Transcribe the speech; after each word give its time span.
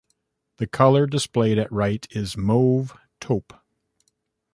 The 0.57 0.65
color 0.65 1.05
displayed 1.05 1.59
at 1.59 1.71
right 1.71 2.07
is 2.09 2.35
mauve 2.35 2.97
taupe. 3.19 3.53